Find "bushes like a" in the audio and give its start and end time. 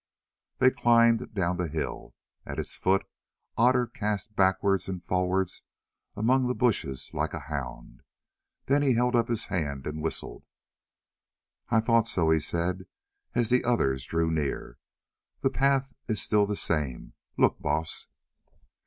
6.55-7.41